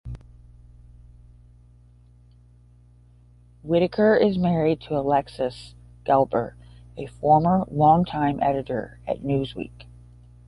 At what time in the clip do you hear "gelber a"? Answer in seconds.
6.07-7.05